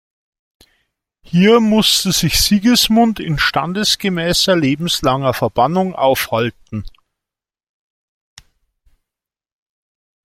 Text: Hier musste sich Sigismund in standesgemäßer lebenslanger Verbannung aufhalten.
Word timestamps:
Hier 1.21 1.59
musste 1.59 2.11
sich 2.11 2.41
Sigismund 2.41 3.19
in 3.19 3.37
standesgemäßer 3.37 4.55
lebenslanger 4.55 5.35
Verbannung 5.35 5.93
aufhalten. 5.93 6.85